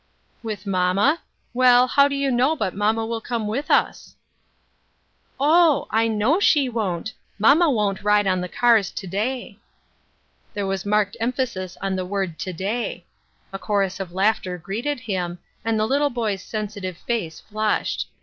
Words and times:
"With 0.41 0.65
mamma? 0.65 1.19
Well, 1.53 1.85
how 1.85 2.07
do 2.07 2.15
you 2.15 2.31
know 2.31 2.55
but 2.55 2.73
mamma 2.73 3.05
will 3.05 3.21
come 3.21 3.45
with 3.47 3.69
us?"" 3.69 4.15
Oh! 5.39 5.85
I 5.91 6.07
know 6.07 6.39
she 6.39 6.67
won't; 6.67 7.13
mamma 7.37 7.69
won't 7.69 8.01
ride 8.01 8.25
on 8.25 8.41
the 8.41 8.49
cars 8.49 8.89
to 8.89 9.05
day." 9.05 9.59
There 10.55 10.65
was 10.65 10.87
marked 10.87 11.17
emphasis 11.19 11.77
on 11.83 11.95
the 11.95 12.05
word 12.07 12.39
"to 12.39 12.51
day." 12.51 13.05
A 13.53 13.59
chorus 13.59 13.99
of 13.99 14.11
laughter 14.11 14.57
greeted 14.57 15.01
him, 15.01 15.37
and 15.63 15.79
the 15.79 15.85
little 15.85 16.09
boy's 16.09 16.41
sensitive 16.41 16.97
face 16.97 17.39
flushed. 17.39 18.07